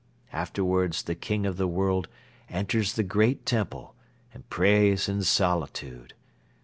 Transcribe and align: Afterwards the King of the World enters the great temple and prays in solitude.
Afterwards 0.33 1.03
the 1.03 1.13
King 1.13 1.45
of 1.45 1.57
the 1.57 1.67
World 1.67 2.07
enters 2.49 2.93
the 2.93 3.03
great 3.03 3.45
temple 3.45 3.93
and 4.33 4.49
prays 4.49 5.07
in 5.07 5.21
solitude. 5.21 6.15